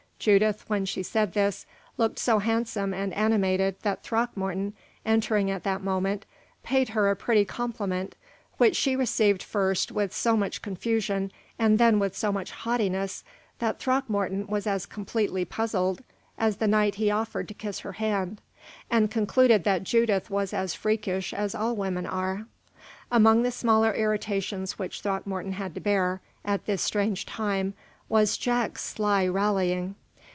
[0.21, 1.65] Judith, when she said this,
[1.97, 6.27] looked so handsome and animated that Throckmorton, entering at that moment,
[6.61, 8.13] paid her a pretty compliment,
[8.59, 13.23] which she received first with so much confusion and then with so much haughtiness
[13.57, 16.03] that Throckmorton was as completely puzzled
[16.37, 18.39] as the night he offered to kiss her hand,
[18.91, 22.45] and concluded that Judith was as freakish as all women are.
[23.11, 27.73] Among the smaller irritations which Throckmorton had to bear, at this strange time,
[28.07, 29.95] was Jack's sly rallying.